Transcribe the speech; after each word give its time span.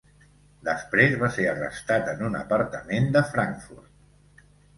Després 0.69 1.13
va 1.23 1.29
ser 1.35 1.45
arrestat 1.51 2.09
en 2.15 2.25
un 2.29 2.39
apartament 2.41 3.11
de 3.19 3.25
Frankfurt. 3.37 4.45